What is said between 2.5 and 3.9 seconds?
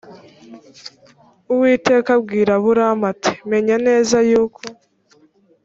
aburamu ati menya